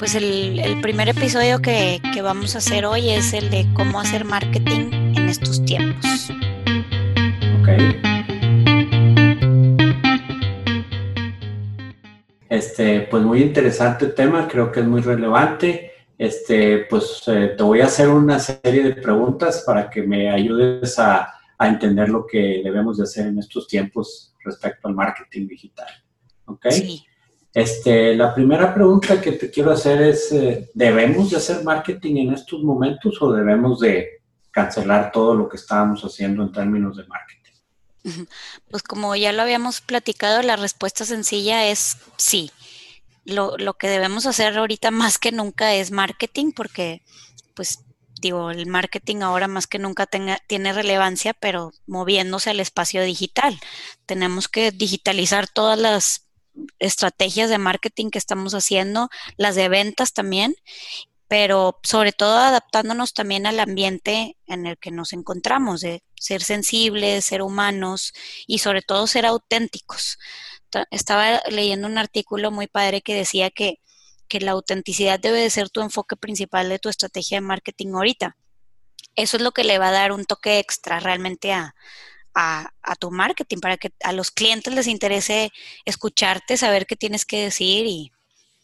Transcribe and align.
pues 0.00 0.14
el, 0.14 0.80
primer 0.80 1.10
episodio 1.10 1.60
que, 1.60 2.00
que, 2.14 2.22
vamos 2.22 2.54
a 2.54 2.58
hacer 2.58 2.86
hoy 2.86 3.10
es 3.10 3.34
el 3.34 3.50
de 3.50 3.66
cómo 3.74 4.00
hacer 4.00 4.24
marketing 4.24 4.90
en 5.14 5.28
estos 5.28 5.62
tiempos. 5.66 6.30
Ok. 7.60 7.68
Este, 12.48 13.02
pues 13.02 13.22
muy 13.22 13.42
interesante 13.42 14.06
tema, 14.06 14.48
creo 14.48 14.72
que 14.72 14.80
es 14.80 14.86
muy 14.86 15.02
relevante. 15.02 15.92
Este, 16.16 16.86
pues 16.88 17.22
eh, 17.26 17.54
te 17.54 17.62
voy 17.62 17.82
a 17.82 17.84
hacer 17.84 18.08
una 18.08 18.38
serie 18.38 18.82
de 18.82 18.94
preguntas 18.94 19.62
para 19.66 19.90
que 19.90 20.00
me 20.02 20.30
ayudes 20.30 20.98
a, 20.98 21.30
a 21.58 21.68
entender 21.68 22.08
lo 22.08 22.26
que 22.26 22.62
debemos 22.64 22.96
de 22.96 23.02
hacer 23.02 23.26
en 23.26 23.38
estos 23.38 23.68
tiempos 23.68 24.34
respecto 24.42 24.88
al 24.88 24.94
marketing 24.94 25.46
digital. 25.46 25.88
¿Ok? 26.46 26.70
Sí. 26.70 27.04
Este, 27.52 28.14
la 28.14 28.32
primera 28.32 28.72
pregunta 28.72 29.20
que 29.20 29.32
te 29.32 29.50
quiero 29.50 29.72
hacer 29.72 30.02
es, 30.02 30.30
eh, 30.32 30.70
¿debemos 30.72 31.30
de 31.30 31.36
hacer 31.36 31.64
marketing 31.64 32.16
en 32.16 32.34
estos 32.34 32.62
momentos 32.62 33.20
o 33.20 33.32
debemos 33.32 33.80
de 33.80 34.20
cancelar 34.52 35.10
todo 35.10 35.34
lo 35.34 35.48
que 35.48 35.56
estábamos 35.56 36.02
haciendo 36.02 36.42
en 36.42 36.52
términos 36.52 36.96
de 36.96 37.06
marketing? 37.06 37.40
Pues 38.70 38.82
como 38.82 39.14
ya 39.16 39.32
lo 39.32 39.42
habíamos 39.42 39.80
platicado, 39.80 40.42
la 40.42 40.56
respuesta 40.56 41.04
sencilla 41.04 41.66
es 41.66 41.98
sí. 42.16 42.50
Lo, 43.24 43.58
lo 43.58 43.74
que 43.74 43.88
debemos 43.88 44.26
hacer 44.26 44.56
ahorita 44.56 44.90
más 44.90 45.18
que 45.18 45.32
nunca 45.32 45.74
es 45.74 45.90
marketing 45.90 46.52
porque, 46.52 47.02
pues, 47.54 47.80
digo, 48.20 48.50
el 48.50 48.66
marketing 48.66 49.18
ahora 49.18 49.48
más 49.48 49.66
que 49.66 49.78
nunca 49.78 50.06
tenga, 50.06 50.38
tiene 50.46 50.72
relevancia, 50.72 51.34
pero 51.34 51.72
moviéndose 51.86 52.50
al 52.50 52.60
espacio 52.60 53.02
digital. 53.02 53.58
Tenemos 54.06 54.48
que 54.48 54.70
digitalizar 54.70 55.48
todas 55.48 55.78
las 55.78 56.29
estrategias 56.78 57.50
de 57.50 57.58
marketing 57.58 58.10
que 58.10 58.18
estamos 58.18 58.54
haciendo, 58.54 59.08
las 59.36 59.54
de 59.54 59.68
ventas 59.68 60.12
también, 60.12 60.54
pero 61.28 61.78
sobre 61.84 62.12
todo 62.12 62.38
adaptándonos 62.38 63.14
también 63.14 63.46
al 63.46 63.60
ambiente 63.60 64.36
en 64.46 64.66
el 64.66 64.78
que 64.78 64.90
nos 64.90 65.12
encontramos, 65.12 65.80
de 65.80 66.02
ser 66.16 66.42
sensibles, 66.42 67.24
ser 67.24 67.42
humanos 67.42 68.12
y 68.46 68.58
sobre 68.58 68.82
todo 68.82 69.06
ser 69.06 69.26
auténticos. 69.26 70.18
Estaba 70.90 71.40
leyendo 71.48 71.86
un 71.86 71.98
artículo 71.98 72.50
muy 72.50 72.66
padre 72.66 73.00
que 73.00 73.14
decía 73.14 73.50
que, 73.50 73.80
que 74.26 74.40
la 74.40 74.52
autenticidad 74.52 75.20
debe 75.20 75.40
de 75.40 75.50
ser 75.50 75.70
tu 75.70 75.82
enfoque 75.82 76.16
principal 76.16 76.68
de 76.68 76.78
tu 76.78 76.88
estrategia 76.88 77.36
de 77.36 77.42
marketing 77.42 77.94
ahorita. 77.94 78.36
Eso 79.14 79.36
es 79.36 79.42
lo 79.42 79.52
que 79.52 79.64
le 79.64 79.78
va 79.78 79.88
a 79.88 79.92
dar 79.92 80.12
un 80.12 80.24
toque 80.24 80.58
extra 80.58 80.98
realmente 80.98 81.52
a, 81.52 81.74
a, 82.34 82.70
tu 82.98 83.10
marketing, 83.10 83.58
para 83.58 83.76
que 83.76 83.92
a 84.02 84.12
los 84.12 84.30
clientes 84.30 84.74
les 84.74 84.86
interese 84.86 85.50
escucharte, 85.84 86.56
saber 86.56 86.86
qué 86.86 86.96
tienes 86.96 87.24
que 87.24 87.44
decir 87.44 87.86
y... 87.86 88.12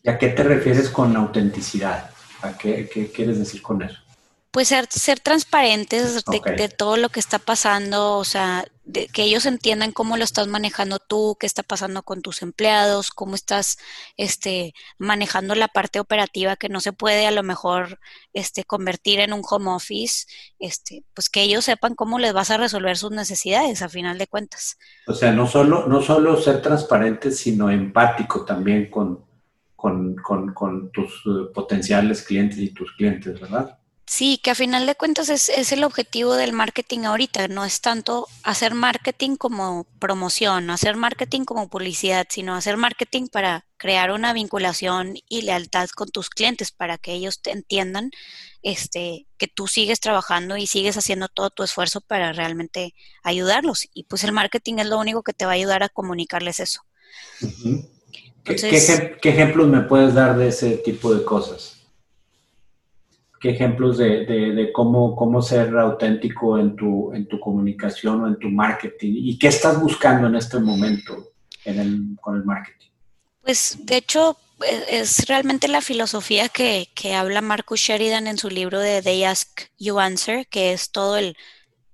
¿Y 0.02 0.08
a 0.08 0.18
qué 0.18 0.28
te 0.28 0.42
refieres 0.42 0.88
con 0.88 1.16
autenticidad? 1.16 2.10
¿A 2.42 2.56
qué, 2.56 2.88
qué 2.92 3.10
quieres 3.10 3.38
decir 3.38 3.62
con 3.62 3.82
eso? 3.82 3.98
Pues 4.56 4.68
ser, 4.68 4.86
ser 4.88 5.20
transparentes 5.20 6.24
de, 6.24 6.68
todo 6.70 6.96
lo 6.96 7.10
que 7.10 7.20
está 7.20 7.38
pasando, 7.38 8.16
o 8.16 8.24
sea, 8.24 8.64
de, 8.86 9.06
que 9.08 9.24
ellos 9.24 9.44
entiendan 9.44 9.92
cómo 9.92 10.16
lo 10.16 10.24
estás 10.24 10.46
manejando 10.48 10.98
tú, 10.98 11.36
qué 11.38 11.44
está 11.44 11.62
pasando 11.62 12.02
con 12.04 12.22
tus 12.22 12.40
empleados, 12.40 13.10
cómo 13.10 13.34
estás 13.34 13.76
este, 14.16 14.72
manejando 14.96 15.54
la 15.54 15.68
parte 15.68 16.00
operativa 16.00 16.56
que 16.56 16.70
no 16.70 16.80
se 16.80 16.94
puede 16.94 17.26
a 17.26 17.32
lo 17.32 17.42
mejor 17.42 17.98
este, 18.32 18.64
convertir 18.64 19.20
en 19.20 19.34
un 19.34 19.42
home 19.46 19.72
office, 19.72 20.24
este, 20.58 21.04
pues 21.12 21.28
que 21.28 21.42
ellos 21.42 21.66
sepan 21.66 21.94
cómo 21.94 22.18
les 22.18 22.32
vas 22.32 22.50
a 22.50 22.56
resolver 22.56 22.96
sus 22.96 23.10
necesidades 23.10 23.82
a 23.82 23.90
final 23.90 24.16
de 24.16 24.26
cuentas. 24.26 24.78
O 25.06 25.12
sea, 25.12 25.32
no 25.32 25.46
solo, 25.46 25.86
no 25.86 26.00
solo 26.00 26.40
ser 26.40 26.62
transparentes, 26.62 27.36
sino 27.40 27.70
empático 27.70 28.46
también 28.46 28.88
con, 28.88 29.22
con, 29.76 30.16
con, 30.16 30.54
con 30.54 30.90
tus 30.92 31.12
eh, 31.26 31.52
potenciales 31.52 32.22
clientes 32.22 32.56
y 32.56 32.70
tus 32.70 32.90
clientes, 32.92 33.38
¿verdad? 33.38 33.78
Sí, 34.08 34.38
que 34.40 34.52
a 34.52 34.54
final 34.54 34.86
de 34.86 34.94
cuentas 34.94 35.28
es, 35.28 35.48
es, 35.48 35.72
el 35.72 35.82
objetivo 35.82 36.34
del 36.36 36.52
marketing 36.52 37.00
ahorita, 37.00 37.48
no 37.48 37.64
es 37.64 37.80
tanto 37.80 38.28
hacer 38.44 38.72
marketing 38.72 39.34
como 39.34 39.84
promoción, 39.98 40.70
hacer 40.70 40.96
marketing 40.96 41.44
como 41.44 41.68
publicidad, 41.68 42.24
sino 42.30 42.54
hacer 42.54 42.76
marketing 42.76 43.26
para 43.26 43.66
crear 43.76 44.12
una 44.12 44.32
vinculación 44.32 45.16
y 45.28 45.42
lealtad 45.42 45.88
con 45.88 46.08
tus 46.08 46.30
clientes, 46.30 46.70
para 46.70 46.98
que 46.98 47.14
ellos 47.14 47.42
te 47.42 47.50
entiendan 47.50 48.12
este, 48.62 49.26
que 49.38 49.48
tú 49.48 49.66
sigues 49.66 49.98
trabajando 49.98 50.56
y 50.56 50.68
sigues 50.68 50.96
haciendo 50.96 51.26
todo 51.26 51.50
tu 51.50 51.64
esfuerzo 51.64 52.00
para 52.00 52.32
realmente 52.32 52.94
ayudarlos. 53.24 53.88
Y 53.92 54.04
pues 54.04 54.22
el 54.22 54.30
marketing 54.30 54.74
es 54.78 54.86
lo 54.86 55.00
único 55.00 55.24
que 55.24 55.32
te 55.32 55.46
va 55.46 55.50
a 55.50 55.54
ayudar 55.54 55.82
a 55.82 55.88
comunicarles 55.88 56.60
eso. 56.60 56.82
¿Qué, 58.44 58.54
¿Qué 59.20 59.28
ejemplos 59.28 59.66
me 59.66 59.80
puedes 59.80 60.14
dar 60.14 60.36
de 60.36 60.46
ese 60.46 60.76
tipo 60.76 61.12
de 61.12 61.24
cosas? 61.24 61.75
Ejemplos 63.48 63.98
de, 63.98 64.70
cómo, 64.72 65.14
cómo 65.16 65.42
ser 65.42 65.76
auténtico 65.76 66.58
en 66.58 66.76
tu, 66.76 67.12
en 67.12 67.26
tu 67.28 67.38
comunicación 67.40 68.22
o 68.22 68.28
en 68.28 68.38
tu 68.38 68.48
marketing 68.48 69.12
y 69.16 69.38
qué 69.38 69.48
estás 69.48 69.80
buscando 69.80 70.26
en 70.26 70.36
este 70.36 70.58
momento 70.58 71.32
con 72.20 72.36
el 72.36 72.44
marketing. 72.44 72.88
Pues 73.42 73.78
de 73.80 73.96
hecho 73.96 74.36
e, 74.62 75.00
es 75.00 75.26
realmente 75.28 75.68
la 75.68 75.80
filosofía 75.80 76.48
que, 76.48 76.88
que 76.94 77.14
habla 77.14 77.40
Marcus 77.40 77.80
Sheridan 77.80 78.26
en 78.26 78.38
su 78.38 78.48
libro 78.48 78.80
de 78.80 79.02
They 79.02 79.24
Ask 79.24 79.62
You 79.78 79.98
Answer, 79.98 80.46
que 80.46 80.72
es 80.72 80.90
todo 80.90 81.16
el 81.16 81.36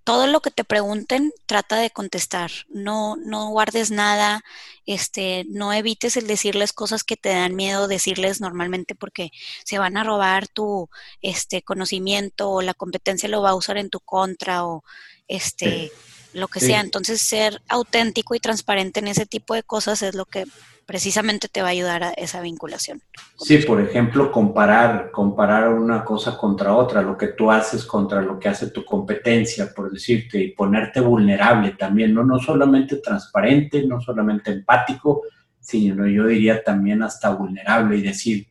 todo 0.05 0.27
lo 0.27 0.41
que 0.41 0.51
te 0.51 0.65
pregunten, 0.65 1.33
trata 1.47 1.77
de 1.77 1.91
contestar. 1.91 2.51
No, 2.69 3.17
no 3.17 3.51
guardes 3.51 3.91
nada, 3.91 4.43
este, 4.87 5.45
no 5.49 5.73
evites 5.73 6.17
el 6.17 6.27
decirles 6.27 6.73
cosas 6.73 7.05
que 7.05 7.17
te 7.17 7.31
dan 7.31 7.55
miedo 7.55 7.89
decirles 7.89 8.41
normalmente 8.41 8.95
porque 8.95 9.31
se 9.65 9.79
van 9.79 9.97
a 9.97 10.05
robar 10.05 10.49
tu 10.49 10.89
este 11.21 11.63
conocimiento 11.63 12.51
o 12.51 12.63
la 12.63 12.75
competencia 12.75 13.29
lo 13.29 13.43
va 13.43 13.51
a 13.51 13.55
usar 13.55 13.79
en 13.79 13.91
tu 13.91 14.01
contra 14.01 14.67
o 14.67 14.85
este 15.29 15.93
lo 16.33 16.49
que 16.49 16.61
sea. 16.61 16.81
Entonces 16.81 17.21
ser 17.21 17.61
auténtico 17.69 18.35
y 18.35 18.41
transparente 18.41 19.01
en 19.01 19.09
ese 19.09 19.27
tipo 19.27 19.55
de 19.55 19.63
cosas 19.63 20.03
es 20.03 20.15
lo 20.15 20.25
que 20.25 20.47
precisamente 20.87 21.49
te 21.49 21.63
va 21.63 21.69
a 21.69 21.71
ayudar 21.71 22.03
a 22.03 22.11
esa 22.11 22.41
vinculación. 22.41 23.03
Sí, 23.39 23.59
por 23.59 23.81
ejemplo, 23.81 24.31
comparar, 24.31 25.11
comparar 25.11 25.73
una 25.73 26.05
cosa 26.05 26.37
contra 26.37 26.75
otra, 26.75 27.03
lo 27.03 27.17
que 27.17 27.29
tú 27.29 27.51
haces 27.51 27.85
contra 27.85 28.21
lo 28.21 28.39
que 28.39 28.49
hace 28.49 28.71
tu 28.71 28.85
competencia, 28.85 29.73
por 29.75 29.91
decirte, 29.91 30.39
y 30.43 30.51
ponerte 30.51 31.01
vulnerable 31.01 31.73
también, 31.73 32.13
no, 32.15 32.25
no 32.25 32.39
solamente 32.39 32.97
transparente, 32.97 33.87
no 33.87 34.01
solamente 34.01 34.51
empático, 34.51 35.23
sino 35.61 36.07
yo 36.07 36.27
diría 36.27 36.63
también 36.63 37.03
hasta 37.03 37.31
vulnerable 37.31 37.97
y 37.97 38.03
decir, 38.03 38.49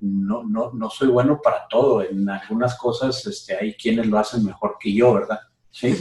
no, 0.00 0.42
no, 0.44 0.72
no 0.72 0.90
soy 0.90 1.08
bueno 1.08 1.40
para 1.42 1.66
todo, 1.68 2.02
en 2.02 2.28
algunas 2.28 2.76
cosas 2.76 3.24
este, 3.26 3.56
hay 3.56 3.74
quienes 3.74 4.06
lo 4.06 4.18
hacen 4.18 4.44
mejor 4.44 4.76
que 4.80 4.94
yo, 4.94 5.14
¿verdad? 5.14 5.40
Sí. 5.70 5.96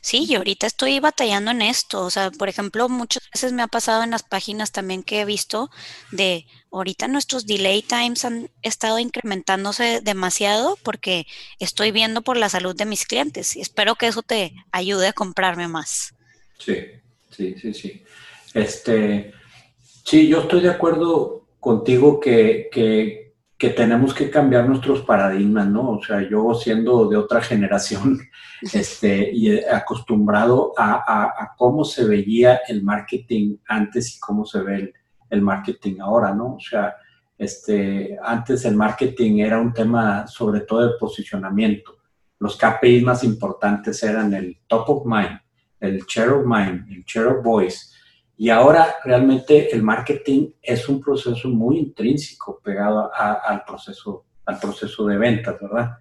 Sí, 0.00 0.26
yo 0.26 0.38
ahorita 0.38 0.66
estoy 0.66 0.98
batallando 1.00 1.50
en 1.50 1.62
esto. 1.62 2.02
O 2.04 2.10
sea, 2.10 2.30
por 2.30 2.48
ejemplo, 2.48 2.88
muchas 2.88 3.28
veces 3.32 3.52
me 3.52 3.62
ha 3.62 3.66
pasado 3.66 4.02
en 4.02 4.10
las 4.10 4.22
páginas 4.22 4.72
también 4.72 5.02
que 5.02 5.20
he 5.20 5.24
visto 5.24 5.70
de 6.10 6.46
ahorita 6.72 7.08
nuestros 7.08 7.46
delay 7.46 7.82
times 7.82 8.24
han 8.24 8.50
estado 8.62 8.98
incrementándose 8.98 10.00
demasiado 10.02 10.78
porque 10.82 11.26
estoy 11.58 11.90
viendo 11.90 12.22
por 12.22 12.36
la 12.36 12.48
salud 12.48 12.76
de 12.76 12.84
mis 12.84 13.06
clientes 13.06 13.56
y 13.56 13.60
espero 13.60 13.96
que 13.96 14.06
eso 14.06 14.22
te 14.22 14.54
ayude 14.72 15.08
a 15.08 15.12
comprarme 15.12 15.68
más. 15.68 16.14
Sí, 16.58 16.76
sí, 17.30 17.54
sí, 17.60 17.74
sí. 17.74 18.02
Este, 18.54 19.32
sí, 20.04 20.28
yo 20.28 20.42
estoy 20.42 20.60
de 20.60 20.70
acuerdo 20.70 21.46
contigo 21.58 22.20
que, 22.20 22.68
que 22.72 23.29
que 23.60 23.68
tenemos 23.68 24.14
que 24.14 24.30
cambiar 24.30 24.66
nuestros 24.66 25.02
paradigmas, 25.02 25.66
¿no? 25.66 25.90
O 25.90 26.02
sea, 26.02 26.26
yo 26.26 26.54
siendo 26.54 27.06
de 27.10 27.18
otra 27.18 27.42
generación 27.50 28.18
este, 28.72 29.30
y 29.30 29.62
acostumbrado 29.62 30.72
a, 30.78 31.52
cómo 31.58 31.84
se 31.84 32.06
veía 32.06 32.62
el 32.66 32.82
marketing 32.82 33.58
antes 33.68 34.16
y 34.16 34.18
cómo 34.18 34.46
se 34.46 34.62
ve 34.62 34.94
el, 35.28 35.42
marketing 35.42 36.00
ahora, 36.00 36.34
¿no? 36.34 36.54
O 36.54 36.58
sea, 36.60 36.96
este, 37.36 38.16
antes 38.24 38.64
el 38.64 38.76
marketing 38.76 39.40
era 39.40 39.60
un 39.60 39.74
tema 39.74 40.26
sobre 40.26 40.60
todo 40.60 40.92
de 40.92 40.98
posicionamiento. 40.98 41.98
Los 42.38 42.56
KPIs 42.56 43.02
más 43.02 43.22
importantes 43.24 44.02
eran 44.02 44.32
el 44.32 44.58
top 44.66 44.88
of 44.88 45.04
mind, 45.04 45.38
el 45.80 46.02
share 46.06 46.30
of 46.30 46.46
mind, 46.46 46.90
el 46.90 47.04
share 47.04 47.26
of 47.26 47.44
voice, 47.44 47.89
y 48.40 48.48
ahora 48.48 48.94
realmente 49.04 49.70
el 49.70 49.82
marketing 49.82 50.52
es 50.62 50.88
un 50.88 50.98
proceso 50.98 51.46
muy 51.50 51.76
intrínseco 51.76 52.58
pegado 52.64 53.10
al, 53.14 53.62
proceso, 53.66 54.24
al 54.46 54.58
proceso 54.58 55.06
de 55.06 55.18
ventas, 55.18 55.56
¿verdad? 55.60 55.98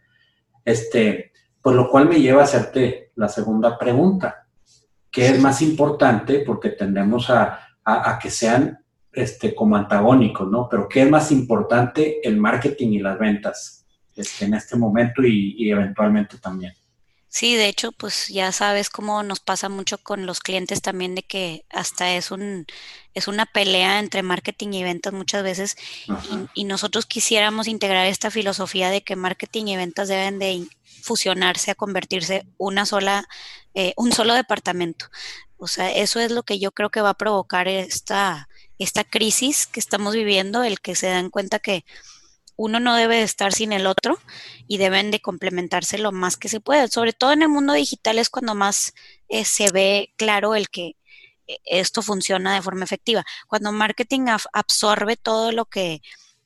Este, 0.63 1.33
por 1.61 1.75
lo 1.75 1.89
cual 1.89 2.07
me 2.07 2.21
lleva 2.21 2.39
a 2.39 2.45
hacerte 2.45 3.11
la 3.15 3.27
segunda 3.27 3.77
pregunta. 3.77 4.47
¿Qué 5.11 5.27
es 5.27 5.41
más 5.41 5.61
importante? 5.61 6.39
Porque 6.47 6.69
tendemos 6.69 7.29
a, 7.29 7.59
que 8.21 8.29
sean 8.29 8.79
este, 9.11 9.53
como 9.53 9.75
antagónicos, 9.75 10.49
¿no? 10.49 10.69
Pero 10.69 10.87
¿qué 10.87 11.01
es 11.01 11.09
más 11.09 11.33
importante 11.33 12.25
el 12.25 12.37
marketing 12.37 12.91
y 12.91 12.99
las 12.99 13.19
ventas 13.19 13.85
este, 14.15 14.45
en 14.45 14.53
este 14.53 14.77
momento 14.77 15.23
y, 15.23 15.55
y 15.57 15.69
eventualmente 15.71 16.37
también? 16.37 16.71
Sí, 17.31 17.55
de 17.55 17.67
hecho, 17.67 17.91
pues 17.91 18.27
ya 18.29 18.51
sabes 18.51 18.89
cómo 18.89 19.21
nos 19.21 19.39
pasa 19.39 19.69
mucho 19.69 19.99
con 19.99 20.25
los 20.25 20.39
clientes 20.39 20.81
también 20.81 21.13
de 21.13 21.21
que 21.23 21.63
hasta 21.69 22.15
es 22.15 22.31
un 22.31 22.65
es 23.13 23.27
una 23.27 23.45
pelea 23.45 23.99
entre 23.99 24.23
marketing 24.23 24.69
y 24.73 24.83
ventas 24.83 25.13
muchas 25.13 25.43
veces 25.43 25.77
y, 26.55 26.63
nosotros 26.65 27.05
quisiéramos 27.05 27.67
integrar 27.67 28.07
esta 28.07 28.31
filosofía 28.31 28.89
de 28.89 29.03
que 29.03 29.15
marketing 29.15 29.67
y 29.67 29.77
ventas 29.77 30.07
deben 30.07 30.39
de 30.39 30.67
fusionarse 31.03 31.71
a 31.71 31.75
convertirse 31.75 32.45
una 32.57 32.85
sola 32.85 33.27
eh, 33.75 33.93
un 33.97 34.11
solo 34.11 34.33
departamento. 34.33 35.05
O 35.57 35.67
sea, 35.67 35.91
eso 35.91 36.19
es 36.19 36.31
lo 36.31 36.43
que 36.43 36.59
yo 36.59 36.71
creo 36.71 36.89
que 36.89 37.01
va 37.01 37.11
a 37.11 37.13
provocar 37.17 37.67
esta 37.67 38.49
esta 38.79 39.03
crisis 39.03 39.67
que 39.67 39.79
estamos 39.79 40.15
viviendo, 40.15 40.63
el 40.63 40.79
que 40.79 40.95
se 40.95 41.07
dan 41.07 41.29
cuenta 41.29 41.59
que 41.59 41.85
uno 42.59 42.81
no 42.81 42.93
debe 42.93 43.21
estar 43.21 43.53
sin 43.53 43.71
el 43.71 43.87
otro 43.87 44.19
y 44.67 44.79
deben 44.79 45.11
de 45.11 45.21
complementarse 45.21 45.97
lo 45.97 46.11
más 46.11 46.35
que 46.35 46.49
se 46.49 46.59
puede. 46.59 46.89
Sobre 46.89 47.13
todo 47.13 47.31
en 47.31 47.41
el 47.41 47.47
mundo 47.47 47.71
digital 47.71 48.19
es 48.19 48.29
cuando 48.29 48.53
más 48.53 48.93
eh, 49.29 49.45
se 49.45 49.71
ve 49.71 50.13
claro 50.17 50.55
el 50.55 50.67
que 50.69 50.97
eh, 51.47 51.57
esto 51.63 52.01
funciona 52.01 52.53
de 52.53 52.61
forma 52.61 52.83
efectiva. 52.83 53.23
Cuando 53.47 53.71
marketing 53.71 54.25
absorbe 54.51 55.15
todo 55.15 55.53
lo 55.53 55.67
que 55.67 56.01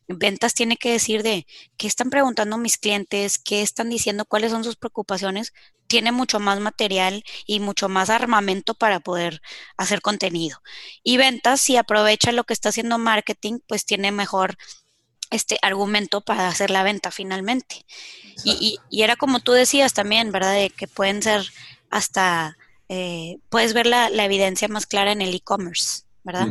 ventas 0.07 0.54
tiene 0.54 0.77
que 0.77 0.92
decir 0.92 1.24
de 1.24 1.48
qué 1.77 1.88
están 1.88 2.12
preguntando 2.12 2.60
mis 2.60 2.77
clientes, 2.77 3.39
qué 3.39 3.63
están 3.63 3.89
diciendo, 3.89 4.25
cuáles 4.25 4.51
son 4.51 4.63
sus 4.63 4.75
preocupaciones, 4.75 5.51
tiene 5.88 6.12
mucho 6.12 6.39
más 6.39 6.60
material 6.60 7.24
y 7.48 7.60
mucho 7.60 7.89
más 7.89 8.12
armamento 8.12 8.75
para 8.75 9.00
poder 9.00 9.42
hacer 9.77 10.01
contenido. 10.01 10.62
Y 11.01 11.18
ventas, 11.18 11.60
si 11.60 11.75
aprovecha 11.75 12.31
lo 12.31 12.44
que 12.44 12.54
está 12.54 12.69
haciendo 12.69 13.00
marketing, 13.00 13.62
pues 13.68 13.86
tiene 13.86 14.12
mejor 14.12 14.57
este 15.33 15.57
argumento 15.62 16.21
para 16.21 16.47
hacer 16.47 16.69
la 16.69 16.83
venta 16.83 17.12
finalmente. 17.12 17.85
Y, 18.44 18.80
era 18.91 19.15
como 19.15 19.39
tú 19.39 19.51
decías 19.51 19.94
también, 19.94 20.31
¿verdad? 20.31 20.53
De 20.53 20.69
que 20.69 20.88
pueden 20.88 21.21
ser 21.21 21.41
hasta, 21.89 22.57
eh, 22.89 23.38
puedes 23.50 23.74
ver 23.74 23.88
la, 23.88 24.07
evidencia 24.07 24.68
más 24.68 24.85
clara 24.85 25.12
en 25.12 25.21
el 25.21 25.33
e-commerce, 25.33 26.03
¿verdad? 26.24 26.47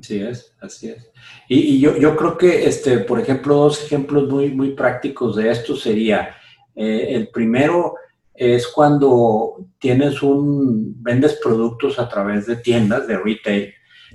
Sí 0.00 0.20
es, 0.20 0.52
así 0.60 0.88
es. 0.90 1.10
Y, 1.48 1.80
yo, 1.80 1.96
yo, 1.96 2.16
creo 2.16 2.38
que, 2.38 2.66
este, 2.66 2.98
por 2.98 3.20
ejemplo, 3.20 3.56
dos 3.56 3.82
ejemplos 3.84 4.28
muy, 4.28 4.50
muy 4.50 4.74
prácticos 4.74 5.36
de 5.36 5.50
esto 5.50 5.76
sería, 5.76 6.36
eh, 6.74 7.08
el 7.10 7.28
primero 7.28 7.96
es 8.34 8.66
cuando 8.66 9.66
tienes 9.78 10.22
un, 10.22 11.02
vendes 11.02 11.38
productos 11.42 11.98
a 11.98 12.08
través 12.08 12.46
de 12.46 12.56
tiendas 12.56 13.06
de 13.06 13.18
retail, 13.18 13.74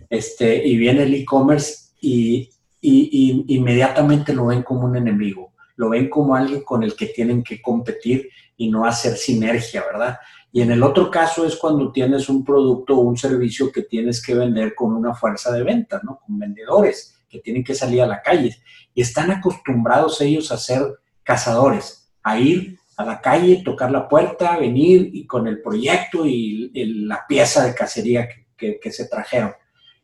este, 0.10 0.65
y 0.65 0.77
viene 0.77 1.03
el 1.03 1.13
e-commerce 1.13 1.92
y 2.01 2.50
y, 2.89 3.56
inmediatamente 3.56 4.34
lo 4.34 4.48
ven 4.48 4.63
como 4.63 4.86
un 4.86 4.95
enemigo, 4.95 5.54
lo 5.75 5.89
ven 5.89 6.10
como 6.10 6.36
alguien 6.36 6.63
con 6.63 6.84
el 6.84 6.95
que 6.95 7.07
tienen 7.07 7.44
que 7.44 7.62
competir 7.62 8.30
y 8.56 8.69
no 8.69 8.86
hacer 8.86 9.18
sinergia, 9.18 9.84
¿verdad? 9.92 10.18
Y 10.51 10.62
en 10.62 10.72
el 10.72 10.81
otro 10.81 11.12
caso 11.12 11.45
es 11.45 11.56
cuando 11.57 11.92
tienes 11.92 12.30
un 12.30 12.44
producto 12.44 12.98
o 12.98 13.01
un 13.01 13.18
servicio 13.18 13.72
que 13.72 13.84
tienes 13.84 14.25
que 14.25 14.34
vender 14.34 14.74
con 14.74 14.94
una 14.94 15.13
fuerza 15.13 15.51
de 15.51 15.63
venta, 15.63 16.00
¿no? 16.04 16.19
Con 16.25 16.39
vendedores 16.39 17.19
que 17.30 17.39
tienen 17.39 17.63
que 17.63 17.75
salir 17.75 18.01
a 18.01 18.07
la 18.07 18.22
calle. 18.22 18.56
Y 18.94 19.01
están 19.01 19.30
acostumbrados 19.30 20.22
ellos 20.22 20.51
a 20.51 20.57
ser 20.57 20.81
cazadores, 21.24 22.10
a 22.24 22.39
ir 22.39 22.80
a 22.95 23.06
la 23.06 23.22
calle, 23.22 23.62
tocar 23.63 23.92
la 23.92 24.07
puerta, 24.07 24.57
venir 24.57 25.12
y 25.13 25.28
con 25.28 25.48
el 25.48 25.62
proyecto 25.62 26.25
y 26.25 26.72
la 27.06 27.25
pieza 27.28 27.63
de 27.66 27.75
cacería 27.75 28.28
que 28.56 28.92
se 28.92 29.07
trajeron. 29.07 29.51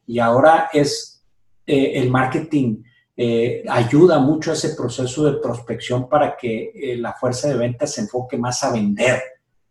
Y 0.06 0.20
ahora 0.20 0.70
es 0.74 1.13
eh, 1.66 1.94
el 1.96 2.10
marketing 2.10 2.84
eh, 3.16 3.64
ayuda 3.70 4.20
mucho 4.20 4.52
a 4.52 4.54
ese 4.54 4.76
proceso 4.76 5.24
de 5.24 5.40
prospección 5.40 6.10
para 6.10 6.36
que 6.36 6.72
eh, 6.74 6.98
la 6.98 7.14
fuerza 7.14 7.48
de 7.48 7.56
ventas 7.56 7.94
se 7.94 8.02
enfoque 8.02 8.38
más 8.38 8.64
a 8.64 8.72
vender, 8.72 9.22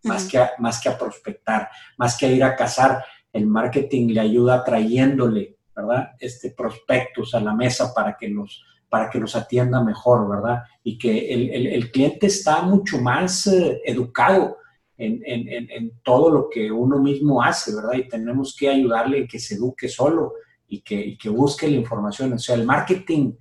más, 0.04 0.24
que 0.24 0.38
a, 0.38 0.52
más 0.58 0.80
que 0.80 0.88
a 0.88 0.96
prospectar, 0.96 1.68
más 1.98 2.16
que 2.16 2.26
a 2.26 2.30
ir 2.30 2.44
a 2.44 2.56
cazar. 2.56 3.04
El 3.32 3.46
marketing 3.46 4.08
le 4.08 4.20
ayuda 4.20 4.64
trayéndole, 4.64 5.56
¿verdad? 5.74 6.12
Este, 6.18 6.50
prospectos 6.52 7.34
a 7.34 7.40
la 7.40 7.54
mesa 7.54 7.92
para 7.92 8.16
que 8.16 8.28
los, 8.28 8.64
para 8.88 9.10
que 9.10 9.18
los 9.18 9.36
atienda 9.36 9.82
mejor, 9.82 10.28
¿verdad? 10.28 10.62
Y 10.82 10.96
que 10.96 11.32
el, 11.74 11.90
cliente 11.90 12.28
está 12.28 12.62
mucho 12.62 13.00
más 13.00 13.46
educado 13.84 14.58
en, 14.96 15.20
en, 15.24 15.92
todo 16.02 16.30
lo 16.30 16.48
que 16.48 16.70
uno 16.70 16.98
mismo 16.98 17.42
hace, 17.42 17.74
¿verdad? 17.74 17.94
Y 17.94 18.08
tenemos 18.08 18.54
que 18.56 18.68
ayudarle 18.68 19.24
a 19.24 19.26
que 19.26 19.38
se 19.38 19.54
eduque 19.54 19.88
solo 19.88 20.34
y 20.72 20.80
que, 20.80 21.28
busque 21.28 21.68
la 21.68 21.76
información. 21.76 22.32
O 22.32 22.38
sea, 22.38 22.54
el 22.54 22.64
marketing 22.64 23.34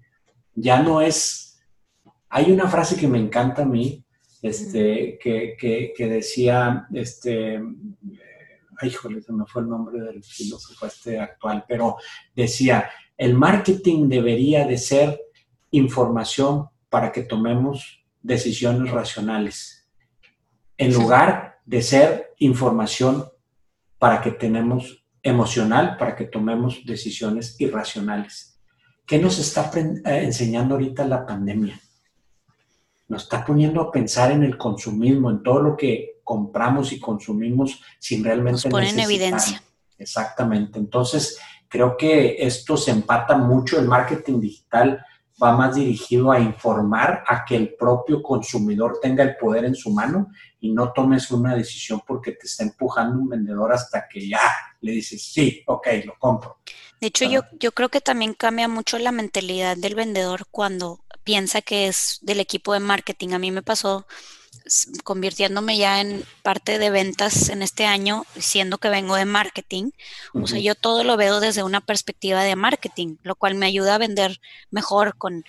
ya 0.54 0.81
no 0.83 1.01
es... 1.01 1.63
Hay 2.28 2.51
una 2.51 2.68
frase 2.68 2.98
que 2.98 3.07
me 3.07 3.19
encanta 3.19 3.62
a 3.62 3.66
mí, 3.66 4.04
este, 4.42 5.18
que, 5.18 5.94
decía, 5.98 6.88
este, 6.94 7.62
ay, 8.80 8.89
híjole, 8.89 9.22
se 9.22 9.31
me 9.31 9.45
fue 9.45 9.62
el 9.62 9.69
nombre 9.69 10.01
del 10.01 10.22
filósofo 10.24 10.86
este 10.86 11.19
actual, 11.19 11.63
pero 11.68 11.95
decía, 12.36 12.89
el 13.18 13.33
marketing 13.33 14.10
debería 14.10 14.68
de 14.68 14.78
ser 14.78 15.22
información 15.72 16.68
para 16.89 17.13
que 17.13 17.24
tomemos 17.24 18.04
decisiones 18.22 18.92
racionales, 18.92 19.89
en 20.78 20.94
lugar 20.94 21.60
de 21.66 21.81
ser 21.81 22.33
información 22.39 23.25
para 24.00 24.22
que 24.22 24.31
tenemos 24.31 25.00
emocional 25.23 25.97
para 25.97 26.15
que 26.15 26.25
tomemos 26.25 26.81
decisiones 26.85 27.59
irracionales. 27.59 28.59
¿Qué 29.06 29.19
nos 29.19 29.39
está 29.39 29.71
eh, 29.75 30.01
enseñando 30.23 30.75
ahorita 30.75 31.06
la 31.06 31.25
pandemia? 31.25 31.79
Nos 33.07 33.23
está 33.23 33.45
poniendo 33.45 33.81
a 33.81 33.91
pensar 33.91 34.31
en 34.31 34.44
el 34.44 34.57
consumismo, 34.57 35.29
en 35.29 35.44
todo 35.44 35.62
lo 35.62 35.77
que 35.77 36.21
compramos 36.23 36.94
y 36.94 37.00
consumimos 37.00 37.81
sin 38.00 38.23
realmente 38.23 38.53
nos 38.53 38.65
pone 38.65 38.89
en 38.89 39.00
evidencia. 39.00 39.62
Exactamente. 39.97 40.79
Entonces, 40.79 41.38
creo 41.68 41.97
que 41.97 42.38
esto 42.39 42.77
se 42.77 42.91
empata 42.91 43.38
mucho. 43.38 43.79
El 43.79 43.88
marketing 43.88 44.39
digital 44.39 45.06
va 45.41 45.55
más 45.55 45.75
dirigido 45.75 46.31
a 46.31 46.39
informar 46.39 47.23
a 47.27 47.43
que 47.45 47.55
el 47.55 47.75
propio 47.75 48.21
consumidor 48.21 48.99
tenga 49.01 49.23
el 49.23 49.38
poder 49.38 49.65
en 49.65 49.75
su 49.75 49.91
mano 49.91 50.27
y 50.59 50.71
no 50.71 50.91
tomes 50.93 51.31
una 51.31 51.55
decisión 51.55 52.01
porque 52.05 52.33
te 52.33 52.45
está 52.47 52.63
empujando 52.63 53.19
un 53.19 53.29
vendedor 53.29 53.73
hasta 53.73 54.07
que 54.07 54.27
ya 54.27 54.41
le 54.81 54.91
dices, 54.91 55.23
sí, 55.31 55.63
ok, 55.65 55.88
lo 56.05 56.17
compro. 56.19 56.59
De 56.99 57.07
hecho, 57.07 57.25
yo, 57.25 57.41
yo 57.59 57.71
creo 57.71 57.89
que 57.89 58.01
también 58.01 58.33
cambia 58.33 58.67
mucho 58.67 58.99
la 58.99 59.11
mentalidad 59.11 59.75
del 59.75 59.95
vendedor 59.95 60.45
cuando 60.51 60.99
piensa 61.23 61.61
que 61.61 61.87
es 61.87 62.19
del 62.21 62.39
equipo 62.39 62.73
de 62.73 62.79
marketing. 62.79 63.29
A 63.33 63.39
mí 63.39 63.51
me 63.51 63.63
pasó 63.63 64.05
convirtiéndome 65.03 65.77
ya 65.77 66.01
en 66.01 66.24
parte 66.44 66.80
de 66.80 66.89
ventas 66.89 67.50
en 67.50 67.62
este 67.62 67.86
año, 67.86 68.25
siendo 68.38 68.77
que 68.77 68.89
vengo 68.89 69.15
de 69.15 69.25
marketing. 69.25 69.92
O 70.33 70.48
sea, 70.48 70.59
yo 70.59 70.75
todo 70.75 71.03
lo 71.03 71.18
veo 71.18 71.39
desde 71.39 71.63
una 71.63 71.81
perspectiva 71.81 72.44
de 72.44 72.56
marketing, 72.56 73.18
lo 73.23 73.35
cual 73.35 73.56
me 73.56 73.66
ayuda 73.66 73.95
a 73.95 73.99
vender 73.99 74.40
mejor 74.69 75.18
con, 75.18 75.44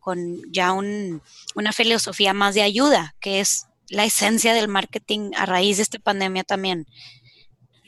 con 0.00 0.40
ya 0.52 0.72
un, 0.72 1.22
una 1.54 1.72
filosofía 1.72 2.34
más 2.34 2.54
de 2.54 2.62
ayuda, 2.62 3.14
que 3.20 3.40
es 3.40 3.66
la 3.88 4.04
esencia 4.04 4.54
del 4.54 4.68
marketing 4.68 5.30
a 5.36 5.46
raíz 5.46 5.78
de 5.78 5.82
esta 5.84 5.98
pandemia 5.98 6.44
también. 6.44 6.86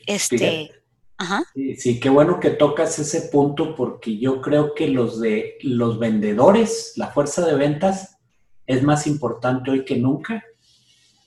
Este, 0.07 0.71
ajá. 1.17 1.43
Sí, 1.53 1.75
sí, 1.75 1.99
qué 1.99 2.09
bueno 2.09 2.39
que 2.39 2.49
tocas 2.49 2.97
ese 2.97 3.29
punto 3.29 3.75
porque 3.75 4.17
yo 4.17 4.41
creo 4.41 4.73
que 4.73 4.87
los 4.87 5.19
de 5.19 5.57
los 5.61 5.99
vendedores, 5.99 6.93
la 6.95 7.07
fuerza 7.07 7.45
de 7.45 7.55
ventas 7.55 8.17
es 8.65 8.83
más 8.83 9.05
importante 9.05 9.69
hoy 9.71 9.85
que 9.85 9.97
nunca 9.97 10.43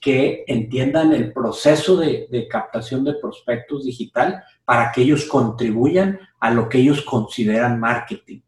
que 0.05 0.43
entiendan 0.45 1.13
el 1.13 1.33
proceso 1.33 1.97
de, 1.97 2.47
captación 2.47 3.03
de 3.03 3.15
prospectos 3.15 3.85
digital 3.85 4.43
para 4.63 4.91
que 4.91 5.01
ellos 5.01 5.25
contribuyan 5.25 6.19
a 6.39 6.51
lo 6.51 6.69
que 6.69 6.77
ellos 6.77 7.01
consideran 7.01 7.79
marketing, 7.79 8.41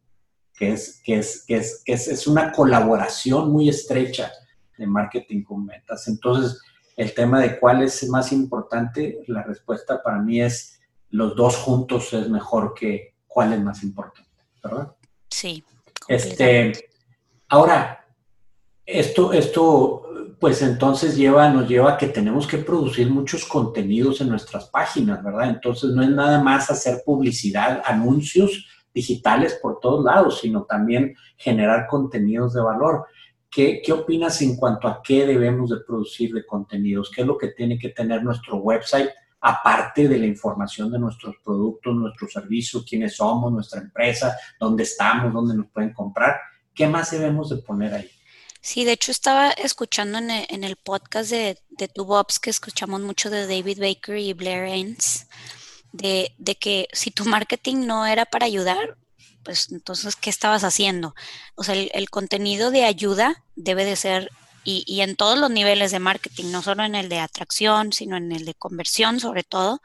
que 0.53 0.73
es, 0.73 1.01
que 1.03 1.17
es, 1.17 1.43
que 1.47 1.55
es, 1.55 1.81
que 1.83 1.93
es, 1.93 2.27
una 2.27 2.51
colaboración 2.51 3.51
muy 3.51 3.69
estrecha 3.69 4.31
de 4.77 4.85
marketing 4.85 5.41
con 5.41 5.65
ventas. 5.65 6.07
Entonces, 6.07 6.61
el 6.95 7.15
tema 7.15 7.41
de 7.41 7.57
cuál 7.57 7.81
es 7.81 8.07
más 8.07 8.31
importante, 8.31 9.23
la 9.25 9.41
respuesta 9.41 10.03
para 10.03 10.19
mí 10.19 10.39
es 10.39 10.79
los 11.09 11.35
dos 11.35 11.57
juntos 11.57 12.13
es 12.13 12.29
mejor 12.29 12.75
que 12.75 13.15
cuál 13.25 13.53
es 13.53 13.61
más 13.61 13.81
importante, 13.81 14.29
¿verdad? 14.63 14.95
Sí. 15.27 15.63
Este, 16.07 16.87
ahora, 17.47 18.05
esto, 18.85 19.33
esto 19.33 20.06
pues 20.39 20.61
entonces 20.61 21.17
lleva, 21.17 21.49
nos 21.49 21.67
lleva 21.67 21.93
a 21.93 21.97
que 21.97 22.07
tenemos 22.07 22.45
que 22.45 22.59
producir 22.59 23.09
muchos 23.09 23.45
contenidos 23.45 24.21
en 24.21 24.29
nuestras 24.29 24.69
páginas, 24.69 25.23
¿verdad? 25.23 25.49
Entonces 25.49 25.91
no 25.91 26.03
es 26.03 26.09
nada 26.09 26.41
más 26.43 26.69
hacer 26.69 27.01
publicidad, 27.03 27.81
anuncios 27.85 28.67
digitales 28.93 29.57
por 29.61 29.79
todos 29.79 30.05
lados, 30.05 30.39
sino 30.39 30.63
también 30.63 31.15
generar 31.37 31.87
contenidos 31.87 32.53
de 32.53 32.61
valor. 32.61 33.05
¿Qué, 33.49 33.81
¿Qué, 33.83 33.93
opinas 33.93 34.41
en 34.41 34.57
cuanto 34.57 34.87
a 34.87 35.01
qué 35.03 35.25
debemos 35.25 35.71
de 35.71 35.77
producir 35.77 36.33
de 36.33 36.45
contenidos? 36.45 37.11
¿Qué 37.13 37.21
es 37.21 37.27
lo 37.27 37.37
que 37.37 37.49
tiene 37.49 37.79
que 37.79 37.89
tener 37.89 38.23
nuestro 38.23 38.57
website, 38.57 39.09
aparte 39.41 40.07
de 40.07 40.19
la 40.19 40.25
información 40.25 40.91
de 40.91 40.99
nuestros 40.99 41.35
productos, 41.43 41.95
nuestros 41.95 42.31
servicios, 42.31 42.85
quiénes 42.87 43.15
somos, 43.15 43.51
nuestra 43.51 43.81
empresa, 43.81 44.35
dónde 44.59 44.83
estamos, 44.83 45.33
dónde 45.33 45.55
nos 45.55 45.67
pueden 45.67 45.93
comprar? 45.93 46.35
¿Qué 46.75 46.87
más 46.87 47.09
debemos 47.09 47.49
de 47.49 47.57
poner 47.57 47.93
ahí? 47.93 48.09
Sí, 48.61 48.85
de 48.85 48.93
hecho 48.93 49.11
estaba 49.11 49.51
escuchando 49.51 50.17
en 50.17 50.31
e, 50.31 50.47
el, 50.49 50.75
podcast 50.75 51.29
de, 51.29 51.57
de 51.69 51.87
TubeOps 51.87 52.39
que 52.39 52.49
escuchamos 52.49 53.01
mucho 53.01 53.29
de 53.29 53.47
David 53.47 53.79
Baker 53.79 54.17
y 54.17 54.33
Blair 54.33 54.65
Ains, 54.65 55.27
de, 55.91 56.33
de 56.37 56.55
que 56.55 56.87
si 56.91 57.11
tu 57.11 57.25
marketing 57.25 57.85
no 57.85 58.05
era 58.05 58.25
para 58.25 58.45
ayudar, 58.45 58.97
pues 59.43 59.71
entonces, 59.71 60.15
¿qué 60.15 60.29
estabas 60.29 60.63
haciendo? 60.63 61.15
O 61.55 61.63
sea, 61.63 61.75
el, 61.75 62.09
contenido 62.09 62.71
de 62.71 62.83
ayuda 62.83 63.45
debe 63.55 63.85
de 63.85 63.95
ser, 63.95 64.29
y, 64.63 64.83
y, 64.85 65.01
en 65.01 65.15
todos 65.15 65.39
los 65.39 65.49
niveles 65.49 65.91
de 65.91 65.99
marketing, 65.99 66.51
no 66.51 66.61
solo 66.61 66.83
en 66.83 66.95
el 66.95 67.07
de 67.07 67.19
atracción, 67.19 67.93
sino 67.93 68.17
en 68.17 68.33
el 68.33 68.43
de 68.43 68.55
conversión 68.55 69.21
sobre 69.21 69.43
todo, 69.43 69.81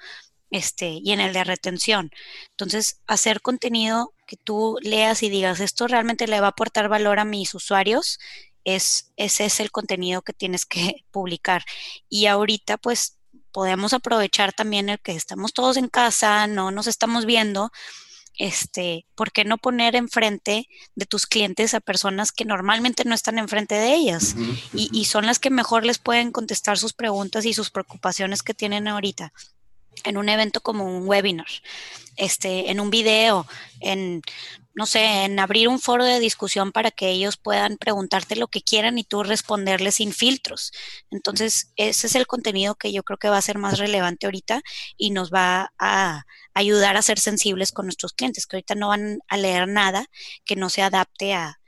este, 0.51 1.01
y 1.03 1.13
en 1.13 1.21
el 1.21 1.33
de 1.33 1.45
retención. 1.45 2.11
Entonces, 2.51 3.01
hacer 3.07 3.41
contenido 3.41 4.15
que 4.27 4.37
tú 4.37 4.79
leas 4.83 5.23
y 5.23 5.31
digas, 5.31 5.61
esto 5.61 5.87
realmente 5.89 6.27
le 6.27 6.41
va 6.41 6.49
a 6.49 6.51
aportar 6.51 6.89
valor 6.89 7.19
a 7.19 7.25
mis 7.25 7.55
usuarios, 7.55 8.19
es, 8.65 9.13
ese 9.17 9.45
es 9.45 9.61
el 9.61 9.71
contenido 9.71 10.23
que 10.23 10.33
tienes 10.33 10.67
que 10.67 11.05
publicar. 11.11 11.65
Y 12.09 12.27
ahorita, 12.27 12.79
pues, 12.79 13.19
podemos 13.53 13.93
aprovechar 13.93 14.53
también 14.53 14.89
el 14.89 15.01
que 15.01 15.13
estamos 15.13 15.53
todos 15.53 15.77
en 15.77 15.89
casa, 15.89 16.47
no 16.47 16.71
nos 16.71 16.87
estamos 16.87 17.27
viendo, 17.27 17.71
este, 18.39 19.07
¿por 19.15 19.31
qué 19.31 19.45
no 19.45 19.59
poner 19.59 19.95
enfrente 19.95 20.67
de 20.95 21.07
tus 21.07 21.27
clientes 21.27 21.75
a 21.75 21.81
personas 21.81 22.33
que 22.33 22.47
normalmente 22.47 23.05
no 23.05 23.15
están 23.15 23.39
enfrente 23.39 23.75
de 23.75 23.95
ellas? 23.95 24.35
y, 24.73 24.89
y, 24.91 25.05
son 25.05 25.27
las 25.27 25.39
que 25.39 25.51
mejor 25.51 25.85
les 25.85 25.99
pueden 25.99 26.33
contestar 26.33 26.79
sus 26.79 26.95
preguntas 26.95 27.45
y 27.45 27.53
sus 27.53 27.71
preocupaciones 27.71 28.43
que 28.43 28.55
tienen 28.55 28.89
ahorita 28.89 29.35
en 30.05 30.17
un 30.17 30.29
evento 30.29 30.61
como 30.61 30.85
un 30.85 31.07
webinar, 31.07 31.47
este, 32.17 32.71
en 32.71 32.81
un 32.81 32.91
video, 32.91 33.47
en, 33.81 34.23
no 34.75 34.87
sé, 34.87 35.25
en 35.25 35.39
abrir 35.39 35.69
un 35.69 35.81
foro 35.81 36.05
de 36.05 36.21
discusión 36.21 36.73
para 36.73 36.91
que 36.91 37.11
ellos 37.11 37.37
puedan 37.37 37.77
preguntarte 37.77 38.37
lo 38.37 38.49
que 38.49 38.63
quieran 38.63 38.99
y 38.99 39.05
tú 39.05 39.23
responderles 39.23 39.97
sin 39.97 40.13
filtros. 40.13 40.73
Entonces, 41.11 41.73
ese 41.77 42.07
es 42.07 42.15
el 42.15 42.27
contenido 42.27 42.75
que 42.75 42.93
yo 42.93 43.03
creo 43.03 43.19
que 43.19 43.29
va 43.29 43.39
a 43.39 43.43
ser 43.43 43.59
más 43.59 43.79
relevante 43.79 44.27
ahorita 44.27 44.63
y 44.97 45.11
nos 45.11 45.31
va 45.33 45.73
a 45.79 46.25
ayudar 46.55 46.97
a 46.97 47.03
ser 47.03 47.19
sensibles 47.19 47.73
con 47.73 47.87
nuestros 47.87 48.13
clientes, 48.13 48.47
que 48.47 48.57
ahorita 48.57 48.75
no 48.75 48.89
van 48.89 49.19
a 49.29 49.37
leer 49.37 49.69
nada 49.69 50.07
que 50.45 50.57
no 50.57 50.71
se 50.71 50.83
adapte 50.83 51.35
a, 51.35 51.61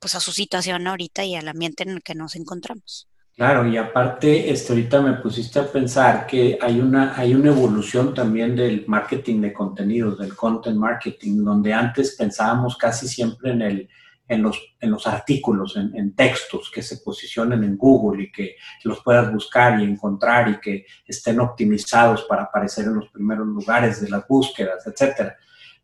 pues, 0.00 0.14
a 0.14 0.20
su 0.20 0.32
situación 0.32 0.86
ahorita 0.86 1.24
y 1.24 1.36
al 1.36 1.48
ambiente 1.48 1.84
en 1.84 1.90
el 1.90 2.02
que 2.02 2.14
nos 2.14 2.36
encontramos. 2.36 3.07
Claro, 3.38 3.68
y 3.68 3.76
aparte, 3.76 4.50
este, 4.50 4.72
ahorita 4.72 5.00
me 5.00 5.12
pusiste 5.12 5.60
a 5.60 5.70
pensar 5.70 6.26
que 6.26 6.58
hay 6.60 6.80
una, 6.80 7.16
hay 7.16 7.36
una 7.36 7.50
evolución 7.50 8.12
también 8.12 8.56
del 8.56 8.84
marketing 8.88 9.40
de 9.42 9.52
contenidos, 9.52 10.18
del 10.18 10.34
content 10.34 10.76
marketing, 10.76 11.44
donde 11.44 11.72
antes 11.72 12.16
pensábamos 12.16 12.76
casi 12.76 13.06
siempre 13.06 13.52
en, 13.52 13.62
el, 13.62 13.88
en, 14.26 14.42
los, 14.42 14.60
en 14.80 14.90
los 14.90 15.06
artículos, 15.06 15.76
en, 15.76 15.94
en, 15.94 16.16
textos 16.16 16.68
que 16.74 16.82
se 16.82 16.96
posicionen 16.96 17.62
en 17.62 17.76
Google 17.76 18.24
y 18.24 18.32
que 18.32 18.56
los 18.82 19.04
puedas 19.04 19.32
buscar 19.32 19.80
y 19.80 19.84
encontrar 19.84 20.48
y 20.48 20.58
que 20.58 20.86
estén 21.06 21.38
optimizados 21.38 22.24
para 22.24 22.42
aparecer 22.42 22.86
en 22.86 22.96
los 22.96 23.08
primeros 23.10 23.46
lugares 23.46 24.00
de 24.00 24.10
las 24.10 24.26
búsquedas, 24.26 24.84
etcétera. 24.84 25.36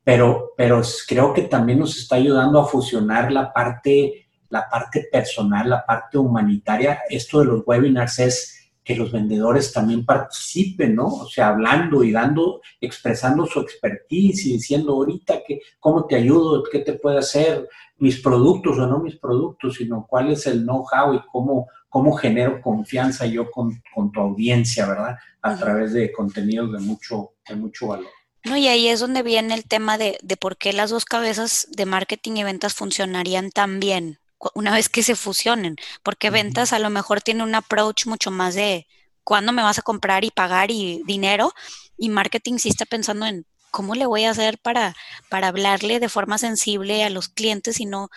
Pero, 0.02 0.54
pero 0.56 0.82
creo 1.06 1.32
que 1.32 1.42
también 1.42 1.78
nos 1.78 1.96
está 1.96 2.16
ayudando 2.16 2.58
a 2.58 2.66
fusionar 2.66 3.30
la 3.30 3.52
parte 3.52 4.23
la 4.48 4.68
parte 4.68 5.08
personal, 5.10 5.70
la 5.70 5.84
parte 5.84 6.18
humanitaria. 6.18 7.00
Esto 7.08 7.40
de 7.40 7.46
los 7.46 7.62
webinars 7.66 8.18
es 8.18 8.64
que 8.84 8.94
los 8.94 9.10
vendedores 9.10 9.72
también 9.72 10.04
participen, 10.04 10.94
¿no? 10.94 11.06
O 11.06 11.28
sea, 11.28 11.48
hablando 11.48 12.04
y 12.04 12.12
dando, 12.12 12.60
expresando 12.80 13.46
su 13.46 13.60
expertise 13.60 14.44
y 14.44 14.52
diciendo 14.52 14.92
ahorita 14.92 15.42
que, 15.46 15.62
cómo 15.80 16.06
te 16.06 16.16
ayudo, 16.16 16.62
qué 16.70 16.80
te 16.80 16.92
puede 16.92 17.18
hacer, 17.18 17.66
mis 17.96 18.20
productos 18.20 18.78
o 18.78 18.86
no 18.86 18.98
mis 18.98 19.16
productos, 19.16 19.76
sino 19.76 20.06
cuál 20.06 20.30
es 20.30 20.46
el 20.46 20.64
know-how 20.64 21.14
y 21.14 21.20
cómo, 21.32 21.68
cómo 21.88 22.12
genero 22.12 22.60
confianza 22.60 23.24
yo 23.24 23.50
con, 23.50 23.82
con, 23.94 24.12
tu 24.12 24.20
audiencia, 24.20 24.86
¿verdad? 24.86 25.16
A 25.40 25.56
través 25.56 25.94
de 25.94 26.12
contenidos 26.12 26.72
de 26.72 26.80
mucho, 26.80 27.32
de 27.48 27.56
mucho 27.56 27.88
valor. 27.88 28.10
No, 28.44 28.58
y 28.58 28.68
ahí 28.68 28.88
es 28.88 29.00
donde 29.00 29.22
viene 29.22 29.54
el 29.54 29.64
tema 29.64 29.96
de, 29.96 30.18
de 30.22 30.36
por 30.36 30.58
qué 30.58 30.74
las 30.74 30.90
dos 30.90 31.06
cabezas 31.06 31.66
de 31.70 31.86
marketing 31.86 32.32
y 32.32 32.44
ventas 32.44 32.74
funcionarían 32.74 33.50
tan 33.50 33.80
bien, 33.80 34.18
una 34.54 34.72
vez 34.72 34.88
que 34.88 35.02
se 35.02 35.16
fusionen, 35.16 35.76
porque 36.02 36.30
ventas 36.30 36.72
a 36.72 36.78
lo 36.78 36.90
mejor 36.90 37.22
tiene 37.22 37.42
un 37.42 37.54
approach 37.54 38.06
mucho 38.06 38.30
más 38.30 38.54
de 38.54 38.86
cuándo 39.22 39.52
me 39.52 39.62
vas 39.62 39.78
a 39.78 39.82
comprar 39.82 40.24
y 40.24 40.30
pagar 40.30 40.70
y 40.70 41.02
dinero, 41.06 41.54
y 41.96 42.10
marketing 42.10 42.58
sí 42.58 42.68
está 42.68 42.84
pensando 42.84 43.26
en 43.26 43.46
cómo 43.70 43.94
le 43.94 44.06
voy 44.06 44.24
a 44.24 44.30
hacer 44.30 44.58
para, 44.58 44.94
para 45.28 45.48
hablarle 45.48 45.98
de 45.98 46.08
forma 46.08 46.38
sensible 46.38 47.04
a 47.04 47.10
los 47.10 47.28
clientes 47.28 47.80
y 47.80 47.86
no 47.86 48.10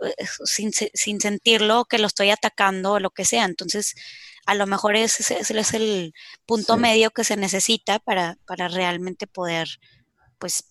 eh, 0.00 0.26
sin, 0.44 0.72
sin 0.72 1.20
sentirlo 1.20 1.86
que 1.86 1.98
lo 1.98 2.06
estoy 2.06 2.30
atacando 2.30 2.92
o 2.92 3.00
lo 3.00 3.10
que 3.10 3.24
sea. 3.24 3.44
Entonces, 3.44 3.94
a 4.48 4.54
lo 4.54 4.66
mejor 4.66 4.96
ese, 4.96 5.38
es 5.40 5.74
el 5.74 6.14
punto 6.46 6.76
medio 6.78 7.10
que 7.10 7.24
se 7.24 7.36
necesita 7.36 7.98
para, 7.98 8.38
para 8.46 8.68
realmente 8.68 9.26
poder, 9.26 9.68
pues, 10.38 10.64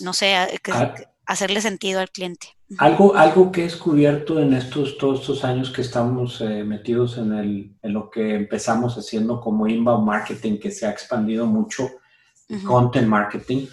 no 0.00 0.12
sé, 0.12 0.34
ah. 0.34 0.94
Hacerle 1.30 1.60
sentido 1.60 2.00
al 2.00 2.10
cliente. 2.10 2.48
Algo, 2.78 3.14
algo 3.14 3.52
que 3.52 3.60
he 3.60 3.64
descubierto 3.64 4.40
en 4.40 4.52
estos, 4.52 4.98
todos 4.98 5.20
estos 5.20 5.44
años 5.44 5.70
que 5.70 5.80
estamos 5.80 6.40
eh, 6.40 6.64
metidos 6.64 7.18
en, 7.18 7.32
el, 7.32 7.76
en 7.82 7.92
lo 7.92 8.10
que 8.10 8.34
empezamos 8.34 8.96
haciendo 8.96 9.40
como 9.40 9.68
inbound 9.68 10.04
marketing, 10.04 10.58
que 10.58 10.72
se 10.72 10.86
ha 10.86 10.90
expandido 10.90 11.46
mucho, 11.46 11.88
content 12.66 13.06
marketing, 13.06 13.68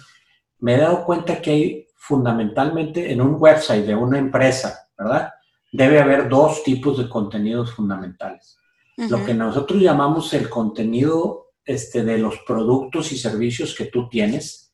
me 0.60 0.74
he 0.74 0.78
dado 0.78 1.04
cuenta 1.04 1.42
que 1.42 1.50
hay 1.50 1.86
fundamentalmente 1.96 3.10
en 3.12 3.20
un 3.20 3.34
website 3.36 3.84
de 3.84 3.96
una 3.96 4.18
empresa, 4.18 4.88
¿verdad? 4.96 5.32
Debe 5.72 6.00
haber 6.00 6.28
dos 6.28 6.62
tipos 6.62 6.96
de 6.96 7.08
contenidos 7.08 7.74
fundamentales. 7.74 8.56
Lo 8.96 9.24
que 9.24 9.34
nosotros 9.34 9.80
llamamos 9.82 10.32
el 10.32 10.48
contenido 10.48 11.50
este, 11.64 12.04
de 12.04 12.18
los 12.18 12.38
productos 12.46 13.10
y 13.12 13.18
servicios 13.18 13.74
que 13.74 13.86
tú 13.86 14.08
tienes, 14.08 14.67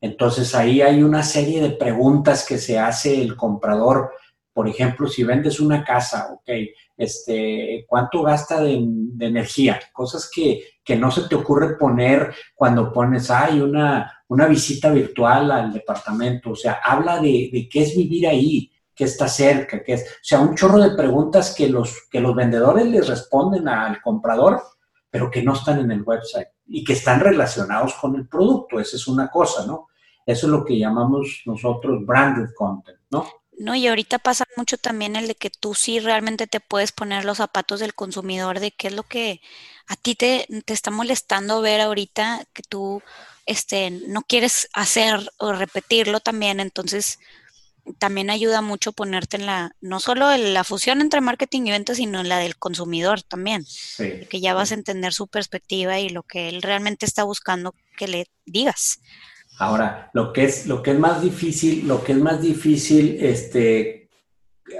entonces 0.00 0.54
ahí 0.54 0.80
hay 0.80 1.02
una 1.02 1.22
serie 1.22 1.60
de 1.60 1.70
preguntas 1.70 2.46
que 2.46 2.58
se 2.58 2.78
hace 2.78 3.20
el 3.20 3.36
comprador. 3.36 4.12
Por 4.52 4.68
ejemplo, 4.68 5.08
si 5.08 5.24
vendes 5.24 5.60
una 5.60 5.84
casa, 5.84 6.28
ok, 6.32 6.48
este, 6.96 7.84
¿cuánto 7.86 8.22
gasta 8.22 8.60
de, 8.60 8.74
energía? 9.20 9.80
Cosas 9.92 10.30
que, 10.32 10.62
no 10.96 11.10
se 11.10 11.28
te 11.28 11.34
ocurre 11.34 11.76
poner 11.76 12.34
cuando 12.54 12.92
pones, 12.92 13.30
hay 13.30 13.60
una, 13.60 14.22
una 14.28 14.46
visita 14.46 14.90
virtual 14.90 15.50
al 15.50 15.72
departamento. 15.72 16.50
O 16.50 16.56
sea, 16.56 16.80
habla 16.82 17.20
de, 17.20 17.68
qué 17.70 17.82
es 17.82 17.96
vivir 17.96 18.26
ahí, 18.26 18.72
qué 18.94 19.04
está 19.04 19.28
cerca, 19.28 19.82
qué 19.82 19.94
es. 19.94 20.02
O 20.02 20.22
sea, 20.22 20.40
un 20.40 20.54
chorro 20.54 20.78
de 20.78 20.96
preguntas 20.96 21.54
que 21.54 21.68
los, 21.68 22.08
que 22.10 22.20
los 22.20 22.34
vendedores 22.34 22.86
les 22.86 23.06
responden 23.06 23.68
al 23.68 24.00
comprador, 24.00 24.62
pero 25.10 25.30
que 25.30 25.42
no 25.42 25.54
están 25.54 25.80
en 25.80 25.90
el 25.90 26.02
website 26.02 26.48
y 26.68 26.84
que 26.84 26.92
están 26.92 27.20
relacionados 27.20 27.94
con 27.94 28.14
el 28.14 28.28
producto. 28.28 28.78
Esa 28.78 28.96
es 28.96 29.08
una 29.08 29.30
cosa, 29.30 29.66
¿no? 29.66 29.88
Eso 30.26 30.46
es 30.46 30.52
lo 30.52 30.64
que 30.64 30.78
llamamos 30.78 31.42
nosotros 31.46 32.04
branded 32.04 32.50
content, 32.54 32.98
¿no? 33.10 33.26
No, 33.58 33.74
y 33.74 33.88
ahorita 33.88 34.20
pasa 34.20 34.44
mucho 34.56 34.78
también 34.78 35.16
el 35.16 35.26
de 35.26 35.34
que 35.34 35.50
tú 35.50 35.74
sí 35.74 35.98
realmente 35.98 36.46
te 36.46 36.60
puedes 36.60 36.92
poner 36.92 37.24
los 37.24 37.38
zapatos 37.38 37.80
del 37.80 37.94
consumidor, 37.94 38.60
de 38.60 38.70
qué 38.70 38.86
es 38.86 38.94
lo 38.94 39.02
que 39.02 39.40
a 39.88 39.96
ti 39.96 40.14
te, 40.14 40.46
te 40.64 40.72
está 40.72 40.92
molestando 40.92 41.60
ver 41.60 41.80
ahorita 41.80 42.44
que 42.52 42.62
tú 42.62 43.02
este, 43.46 43.90
no 43.90 44.22
quieres 44.22 44.68
hacer 44.74 45.32
o 45.38 45.52
repetirlo 45.52 46.20
también. 46.20 46.60
Entonces, 46.60 47.18
también 47.98 48.30
ayuda 48.30 48.62
mucho 48.62 48.92
ponerte 48.92 49.36
en 49.36 49.46
la, 49.46 49.72
no 49.80 50.00
solo 50.00 50.32
en 50.32 50.54
la 50.54 50.64
fusión 50.64 51.00
entre 51.00 51.20
marketing 51.20 51.62
y 51.66 51.70
ventas, 51.70 51.96
sino 51.96 52.20
en 52.20 52.28
la 52.28 52.38
del 52.38 52.56
consumidor 52.56 53.22
también. 53.22 53.64
Que 53.96 54.40
ya 54.40 54.54
vas 54.54 54.72
a 54.72 54.74
entender 54.74 55.12
su 55.12 55.28
perspectiva 55.28 55.98
y 55.98 56.08
lo 56.08 56.22
que 56.22 56.48
él 56.48 56.62
realmente 56.62 57.06
está 57.06 57.24
buscando 57.24 57.74
que 57.96 58.08
le 58.08 58.26
digas. 58.44 59.00
Ahora, 59.58 60.10
lo 60.12 60.32
que 60.32 60.44
es, 60.44 60.66
lo 60.66 60.82
que 60.82 60.92
es 60.92 60.98
más 60.98 61.20
difícil, 61.20 61.86
lo 61.88 62.04
que 62.04 62.12
es 62.12 62.18
más 62.18 62.40
difícil, 62.40 63.18
este, 63.20 64.08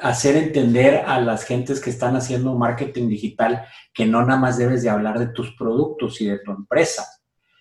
hacer 0.01 0.37
entender 0.37 1.05
a 1.07 1.21
las 1.21 1.45
gentes 1.45 1.81
que 1.81 1.91
están 1.91 2.17
haciendo 2.17 2.55
marketing 2.55 3.09
digital 3.09 3.65
que 3.93 4.07
no 4.07 4.25
nada 4.25 4.39
más 4.39 4.59
debes 4.59 4.83
de 4.83 4.91
hablar 4.91 5.19
de 5.19 5.29
tus 5.29 5.55
productos 5.57 6.21
y 6.21 6.27
de 6.27 6.39
tu 6.39 6.53
empresa, 6.53 7.07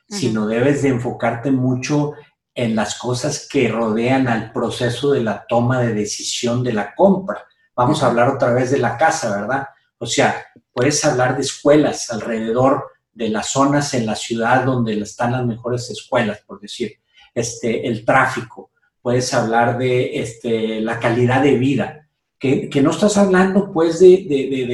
sino 0.09 0.47
debes 0.47 0.83
de 0.83 0.89
enfocarte 0.89 1.51
mucho 1.51 2.13
en 2.57 2.75
las 2.75 2.97
cosas 2.97 3.47
que 3.47 3.67
rodean 3.67 4.27
al 4.27 4.51
proceso 4.51 5.11
de 5.11 5.21
la 5.21 5.45
toma 5.47 5.79
de 5.79 5.93
decisión 5.93 6.63
de 6.63 6.73
la 6.73 6.95
compra. 6.95 7.45
Vamos 7.75 8.01
a 8.01 8.07
hablar 8.07 8.29
otra 8.29 8.51
vez 8.51 8.71
de 8.71 8.79
la 8.79 8.97
casa, 8.97 9.39
¿verdad? 9.39 9.67
O 9.99 10.07
sea, 10.07 10.43
puedes 10.73 11.05
hablar 11.05 11.35
de 11.35 11.43
escuelas 11.43 12.09
alrededor 12.09 12.87
de 13.13 13.29
las 13.29 13.51
zonas 13.51 13.93
en 13.93 14.07
la 14.07 14.15
ciudad 14.15 14.65
donde 14.65 14.99
están 14.99 15.33
las 15.33 15.45
mejores 15.45 15.87
escuelas, 15.91 16.41
por 16.47 16.59
decir 16.59 16.93
este, 17.35 17.85
el 17.85 18.03
tráfico, 18.03 18.71
puedes 19.03 19.31
hablar 19.35 19.77
de 19.77 20.19
este, 20.19 20.81
la 20.81 20.99
calidad 20.99 21.43
de 21.43 21.59
vida, 21.59 22.09
que, 22.39 22.69
no 22.81 22.89
estás 22.89 23.17
hablando 23.17 23.71
pues 23.71 23.99
de, 23.99 24.25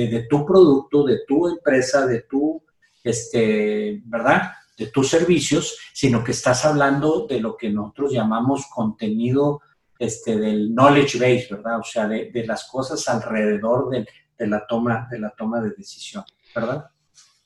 de, 0.09 0.25
tu 0.29 0.45
producto, 0.45 1.03
de 1.03 1.19
tu 1.27 1.49
empresa, 1.49 2.07
de 2.07 2.21
tu, 2.21 2.63
este, 3.03 4.01
¿verdad? 4.05 4.53
De 4.77 4.87
tus 4.87 5.09
servicios, 5.09 5.77
sino 5.93 6.23
que 6.23 6.31
estás 6.31 6.65
hablando 6.65 7.27
de 7.27 7.39
lo 7.39 7.55
que 7.55 7.69
nosotros 7.69 8.11
llamamos 8.11 8.65
contenido 8.73 9.61
este, 9.99 10.37
del 10.37 10.73
knowledge 10.73 11.17
base, 11.19 11.47
¿verdad? 11.51 11.79
O 11.79 11.83
sea, 11.83 12.07
de, 12.07 12.31
de 12.31 12.45
las 12.45 12.65
cosas 12.65 13.07
alrededor 13.07 13.89
de, 13.89 14.07
de, 14.37 14.47
la 14.47 14.65
toma, 14.67 15.07
de 15.11 15.19
la 15.19 15.29
toma 15.31 15.61
de 15.61 15.71
decisión, 15.71 16.23
¿verdad? 16.55 16.89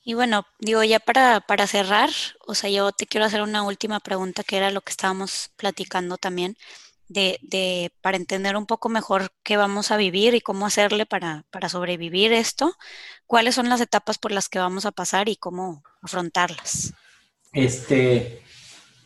Y 0.03 0.13
bueno, 0.13 0.45
digo, 0.59 0.83
ya 0.83 0.99
para, 0.99 1.41
para 1.41 1.67
cerrar, 1.67 2.09
o 2.45 2.55
sea, 2.55 2.69
yo 2.69 2.93
te 2.93 3.05
quiero 3.05 3.25
hacer 3.25 3.41
una 3.41 3.63
última 3.63 3.99
pregunta 3.99 4.43
que 4.43 4.55
era 4.55 4.71
lo 4.71 4.79
que 4.79 4.91
estábamos 4.91 5.51
platicando 5.57 6.17
también 6.17 6.55
de, 7.09 7.39
de, 7.41 7.91
para 8.01 8.17
entender 8.17 8.55
un 8.55 8.65
poco 8.65 8.89
mejor 8.89 9.31
qué 9.43 9.57
vamos 9.57 9.91
a 9.91 9.97
vivir 9.97 10.33
y 10.33 10.41
cómo 10.41 10.65
hacerle 10.65 11.05
para, 11.05 11.45
para 11.51 11.69
sobrevivir 11.69 12.33
esto, 12.33 12.73
cuáles 13.25 13.55
son 13.55 13.69
las 13.69 13.81
etapas 13.81 14.17
por 14.17 14.31
las 14.31 14.49
que 14.49 14.59
vamos 14.59 14.85
a 14.85 14.91
pasar 14.91 15.29
y 15.29 15.35
cómo 15.35 15.83
afrontarlas. 16.01 16.93
Este, 17.53 18.41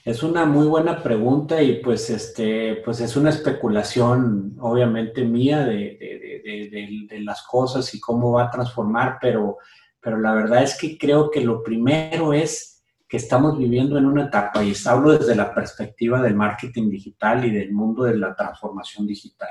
es 0.03 0.23
una 0.23 0.45
muy 0.45 0.67
buena 0.67 1.01
pregunta 1.03 1.61
y 1.61 1.81
pues, 1.81 2.09
este, 2.09 2.81
pues 2.83 2.99
es 3.01 3.15
una 3.15 3.29
especulación 3.29 4.57
obviamente 4.59 5.23
mía 5.23 5.65
de, 5.65 5.97
de, 6.43 7.07
de, 7.07 7.19
las 7.21 7.43
cosas 7.43 7.93
y 7.93 7.99
cómo 7.99 8.31
va 8.31 8.45
a 8.45 8.51
transformar, 8.51 9.17
pero, 9.21 9.57
pero 9.99 10.17
la 10.17 10.33
verdad 10.33 10.63
es 10.63 10.77
que 10.77 10.97
creo 10.97 11.29
que 11.29 11.41
lo 11.41 11.61
primero 11.61 12.33
es 12.33 12.83
que 13.07 13.17
estamos 13.17 13.57
viviendo 13.57 13.97
en 13.97 14.05
una 14.05 14.25
etapa, 14.27 14.63
y 14.63 14.73
hablo 14.85 15.17
desde 15.17 15.35
la 15.35 15.53
perspectiva 15.53 16.21
del 16.21 16.33
marketing 16.33 16.89
digital 16.89 17.43
y 17.43 17.51
del 17.51 17.73
mundo 17.73 18.03
de 18.03 18.17
la 18.17 18.33
transformación 18.33 19.05
digital. 19.05 19.49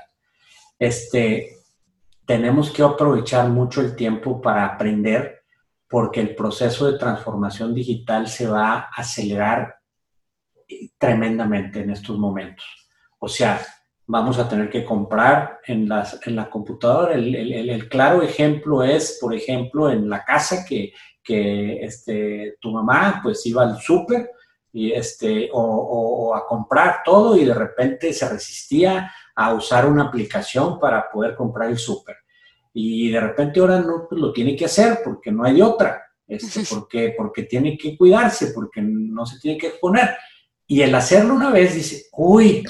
Este, 0.79 1.59
tenemos 2.25 2.71
que 2.71 2.83
aprovechar 2.83 3.51
mucho 3.51 3.83
el 3.83 3.95
tiempo 3.95 4.41
para 4.41 4.65
aprender 4.65 5.40
porque 5.91 6.21
el 6.21 6.35
proceso 6.35 6.91
de 6.91 6.99
transformación 6.99 7.75
digital 7.75 8.29
se 8.29 8.47
va 8.47 8.75
a 8.75 8.89
acelerar 8.97 9.75
tremendamente 10.97 11.81
en 11.81 11.91
estos 11.91 12.17
momentos. 12.17 12.65
O 13.19 13.29
sea, 13.29 13.61
vamos 14.07 14.39
a 14.39 14.49
tener 14.49 14.71
que 14.71 14.85
comprar 14.85 15.59
en, 15.67 15.89
las, 15.89 16.25
en 16.27 16.37
la 16.37 16.49
computadora. 16.49 17.15
El, 17.15 17.89
claro 17.89 18.23
ejemplo 18.23 18.85
es, 18.85 19.19
por 19.21 19.35
ejemplo, 19.35 19.91
en 19.91 20.09
la 20.09 20.25
casa 20.25 20.65
que 20.65 20.93
que 21.23 21.85
este, 21.85 22.57
tu 22.61 22.71
mamá 22.71 23.21
pues 23.23 23.45
iba 23.47 23.63
al 23.63 23.79
súper 23.79 24.31
y 24.73 24.93
este, 24.93 25.49
o, 25.53 25.61
o, 25.61 26.35
a 26.35 26.47
comprar 26.47 27.03
todo 27.05 27.37
y 27.37 27.45
de 27.45 27.55
repente 27.55 28.13
se 28.13 28.29
resistía 28.29 29.13
a 29.35 29.53
usar 29.55 29.87
una 29.87 30.05
aplicación 30.05 30.79
para 30.79 31.11
poder 31.11 31.35
comprar 31.35 31.71
el 31.71 31.79
súper. 31.79 32.17
Y 32.73 33.11
de 33.11 33.21
repente 33.21 33.61
ahora 33.61 33.81
no 33.81 34.07
pues, 34.09 34.21
lo 34.21 34.33
tiene 34.33 34.55
que 34.57 34.67
hacer 34.67 35.01
porque 35.05 35.33
no 35.33 35.45
hay 35.45 35.61
otra, 35.61 36.03
este, 36.27 36.63
porque, 36.69 37.15
porque 37.17 37.43
tiene 37.45 37.77
que 37.77 37.97
cuidarse, 37.97 38.49
porque 38.55 38.81
no 38.83 39.27
se 39.27 39.39
tiene 39.41 39.59
que 39.59 39.69
exponer. 39.69 40.11
Y 40.67 40.83
el 40.83 40.95
hacerlo 40.95 41.35
una 41.35 41.51
vez 41.51 41.75
dice, 41.75 42.07
uy, 42.13 42.65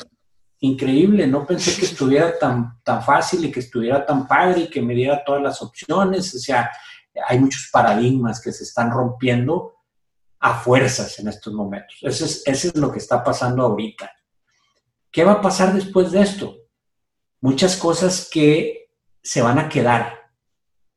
increíble, 0.61 1.27
no 1.27 1.47
pensé 1.47 1.79
que 1.79 1.87
estuviera 1.87 2.39
tan, 2.39 2.81
tan 2.83 3.03
fácil 3.03 3.45
y 3.45 3.51
que 3.51 3.61
estuviera 3.61 4.05
tan 4.05 4.27
padre 4.27 4.63
y 4.63 4.71
que 4.71 4.81
me 4.81 4.95
diera 4.95 5.23
todas 5.25 5.43
las 5.43 5.61
opciones, 5.61 6.35
o 6.35 6.39
sea, 6.39 6.71
hay 7.27 7.39
muchos 7.39 7.69
paradigmas 7.73 8.41
que 8.41 8.53
se 8.53 8.65
están 8.65 8.91
rompiendo 8.91 9.75
a 10.39 10.55
fuerzas 10.55 11.19
en 11.19 11.29
estos 11.29 11.53
momentos. 11.53 11.99
Eso 12.01 12.25
es, 12.25 12.43
eso 12.47 12.69
es 12.69 12.77
lo 12.77 12.91
que 12.91 12.99
está 12.99 13.23
pasando 13.23 13.65
ahorita. 13.65 14.11
¿Qué 15.11 15.25
va 15.25 15.33
a 15.33 15.43
pasar 15.43 15.75
después 15.75 16.13
de 16.13 16.23
esto? 16.23 16.57
Muchas 17.41 17.77
cosas 17.77 18.29
que 18.31 18.80
se 19.23 19.43
van 19.43 19.59
a 19.59 19.69
quedar, 19.69 20.21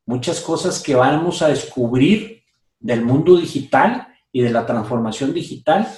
muchas 0.06 0.40
cosas 0.40 0.82
que 0.82 0.94
vamos 0.94 1.42
a 1.42 1.48
descubrir 1.48 2.42
del 2.78 3.02
mundo 3.02 3.36
digital 3.36 4.08
y 4.30 4.42
de 4.42 4.50
la 4.50 4.66
transformación 4.66 5.32
digital 5.32 5.88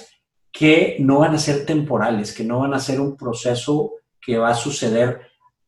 que 0.51 0.97
no 0.99 1.19
van 1.19 1.35
a 1.35 1.39
ser 1.39 1.65
temporales, 1.65 2.33
que 2.33 2.43
no 2.43 2.59
van 2.59 2.73
a 2.73 2.79
ser 2.79 3.01
un 3.01 3.15
proceso 3.17 3.93
que 4.19 4.37
va 4.37 4.49
a 4.49 4.55
suceder, 4.55 5.21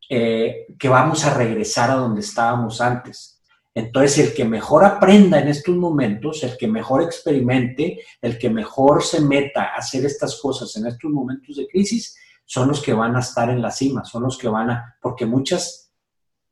eh, 0.09 0.67
que 0.79 0.89
vamos 0.89 1.25
a 1.25 1.33
regresar 1.33 1.91
a 1.91 1.95
donde 1.95 2.21
estábamos 2.21 2.81
antes. 2.81 3.39
Entonces, 3.75 4.17
el 4.17 4.33
que 4.33 4.45
mejor 4.45 4.83
aprenda 4.83 5.39
en 5.39 5.47
estos 5.47 5.75
momentos, 5.75 6.43
el 6.43 6.57
que 6.57 6.67
mejor 6.67 7.03
experimente, 7.03 7.99
el 8.21 8.37
que 8.37 8.49
mejor 8.49 9.03
se 9.03 9.21
meta 9.21 9.63
a 9.63 9.77
hacer 9.77 10.05
estas 10.05 10.39
cosas 10.41 10.75
en 10.75 10.87
estos 10.87 11.11
momentos 11.11 11.55
de 11.55 11.67
crisis, 11.67 12.17
son 12.45 12.69
los 12.69 12.81
que 12.81 12.93
van 12.93 13.15
a 13.15 13.19
estar 13.19 13.49
en 13.49 13.61
la 13.61 13.71
cima, 13.71 14.03
son 14.03 14.23
los 14.23 14.37
que 14.37 14.47
van 14.47 14.71
a, 14.71 14.97
porque 15.01 15.25
muchas, 15.25 15.88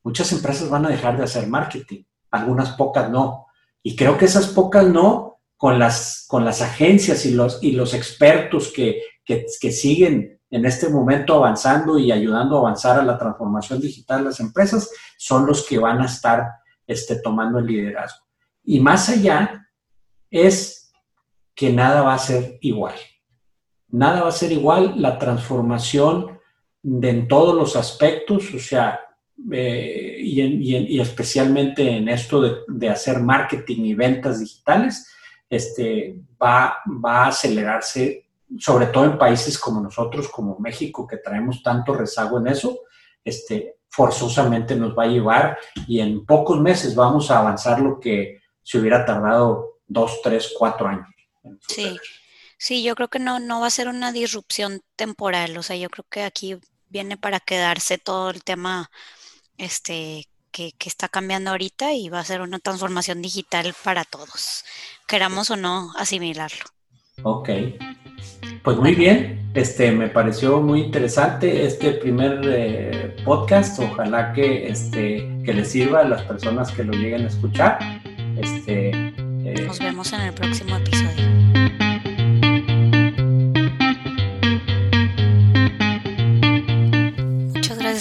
muchas 0.07 0.31
empresas 0.31 0.69
van 0.69 0.85
a 0.85 0.89
dejar 0.89 1.17
de 1.17 1.25
hacer 1.25 1.47
marketing, 1.47 2.03
algunas 2.31 2.71
pocas 2.77 3.09
no. 3.09 3.47
Y 3.83 3.93
creo 3.97 4.17
que 4.17 4.23
esas 4.23 4.47
pocas 4.47 4.87
no, 4.87 5.41
con 5.57 5.77
las, 5.77 6.23
con 6.29 6.45
las 6.45 6.61
agencias 6.61 7.25
y 7.25 7.31
los, 7.31 7.61
y 7.61 7.73
los 7.73 7.93
expertos 7.93 8.71
que, 8.73 9.01
que, 9.25 9.45
siguen 9.69 10.39
en 10.49 10.65
este 10.65 10.87
momento 10.87 11.33
avanzando 11.35 11.99
y 11.99 12.13
ayudando 12.13 12.55
a 12.55 12.59
avanzar 12.59 12.97
a 12.97 13.03
la 13.03 13.17
transformación 13.17 13.81
digital 13.81 14.19
de 14.19 14.29
las 14.29 14.39
empresas, 14.39 14.89
son 15.17 15.45
los 15.45 15.67
que 15.67 15.77
van 15.77 16.01
a 16.01 16.05
estar 16.05 16.53
esté 16.85 17.19
tomando 17.21 17.59
el 17.59 17.65
liderazgo. 17.65 18.25
Y 18.63 18.79
más 18.79 19.09
allá 19.09 19.67
es 20.31 20.89
que 21.53 21.73
nada 21.73 22.01
va 22.01 22.13
a 22.13 22.19
ser 22.19 22.59
igual. 22.61 22.95
Nada 23.89 24.21
va 24.21 24.29
a 24.29 24.31
ser 24.31 24.53
igual 24.53 24.93
la 25.01 25.19
transformación 25.19 26.39
en 26.81 27.27
todos 27.27 27.53
los 27.53 27.75
aspectos, 27.75 28.53
o 28.53 28.59
sea, 28.59 29.01
eh, 29.51 30.17
y, 30.19 30.41
y, 30.41 30.99
especialmente 30.99 31.89
en 31.89 32.09
esto 32.09 32.41
de, 32.41 32.55
de, 32.67 32.89
hacer 32.89 33.19
marketing 33.19 33.83
y 33.85 33.93
ventas 33.93 34.39
digitales, 34.39 35.07
este, 35.49 36.19
va, 36.41 36.77
va 37.03 37.25
a 37.25 37.27
acelerarse, 37.27 38.25
sobre 38.57 38.87
todo 38.87 39.05
en 39.05 39.17
países 39.17 39.57
como 39.59 39.79
nosotros, 39.79 40.27
como 40.29 40.57
México, 40.59 41.07
que 41.07 41.17
traemos 41.17 41.61
tanto 41.61 41.93
rezago 41.93 42.39
en 42.39 42.47
eso, 42.47 42.79
este, 43.23 43.77
forzosamente 43.89 44.75
nos 44.75 44.97
va 44.97 45.03
a 45.03 45.07
llevar 45.07 45.57
y 45.87 45.99
en 45.99 46.25
pocos 46.25 46.59
meses 46.59 46.95
vamos 46.95 47.31
a 47.31 47.39
avanzar 47.39 47.79
lo 47.79 47.99
que 47.99 48.41
se 48.63 48.79
hubiera 48.79 49.05
tardado 49.05 49.79
dos, 49.87 50.19
tres, 50.21 50.53
cuatro 50.57 50.87
años. 50.87 51.07
Sí, 51.67 51.97
sí, 52.57 52.83
yo 52.83 52.95
creo 52.95 53.07
que 53.07 53.19
no, 53.19 53.39
no 53.39 53.61
va 53.61 53.67
a 53.67 53.71
ser 53.71 53.87
una 53.87 54.11
disrupción 54.11 54.81
temporal, 54.95 55.57
o 55.57 55.63
sea, 55.63 55.75
yo 55.77 55.89
creo 55.89 56.05
que 56.09 56.23
aquí 56.23 56.57
viene 56.89 57.17
para 57.17 57.39
quedarse 57.39 57.97
todo 57.97 58.29
el 58.29 58.43
tema 58.43 58.89
este, 59.57 60.27
que, 60.51 60.71
que 60.77 60.89
está 60.89 61.07
cambiando 61.07 61.51
ahorita 61.51 61.93
y 61.93 62.09
va 62.09 62.19
a 62.19 62.25
ser 62.25 62.41
una 62.41 62.59
transformación 62.59 63.21
digital 63.21 63.73
para 63.83 64.05
todos, 64.05 64.63
queramos 65.07 65.49
o 65.51 65.55
no 65.55 65.91
asimilarlo. 65.97 66.65
Ok, 67.23 67.49
pues 68.63 68.77
muy 68.77 68.93
bien, 68.93 69.49
este, 69.53 69.91
me 69.91 70.07
pareció 70.07 70.61
muy 70.61 70.81
interesante 70.81 71.65
este 71.65 71.93
primer 71.93 72.41
eh, 72.43 73.15
podcast. 73.25 73.79
Ojalá 73.79 74.33
que, 74.33 74.67
este, 74.67 75.27
que 75.43 75.53
les 75.53 75.71
sirva 75.71 76.01
a 76.01 76.03
las 76.03 76.21
personas 76.23 76.71
que 76.71 76.83
lo 76.83 76.93
lleguen 76.93 77.23
a 77.23 77.27
escuchar. 77.27 77.79
Este, 78.37 78.89
eh, 78.89 79.63
Nos 79.65 79.79
vemos 79.79 80.13
en 80.13 80.21
el 80.21 80.33
próximo 80.33 80.75
episodio. 80.75 81.56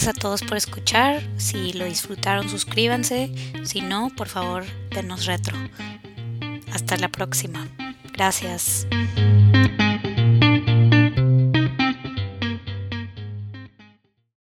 A 0.06 0.12
todos 0.12 0.42
por 0.42 0.56
escuchar. 0.56 1.22
Si 1.36 1.72
lo 1.72 1.84
disfrutaron, 1.84 2.48
suscríbanse. 2.48 3.32
Si 3.64 3.80
no, 3.80 4.10
por 4.10 4.28
favor, 4.28 4.64
denos 4.90 5.26
retro. 5.26 5.56
Hasta 6.72 6.96
la 6.96 7.08
próxima. 7.08 7.66
Gracias. 8.12 8.86